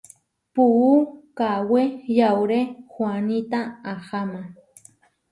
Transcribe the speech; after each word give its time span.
Puú 0.53 0.87
kawé 1.37 1.81
yauré 2.17 2.59
huaníta 2.93 3.59
aháma. 3.91 4.41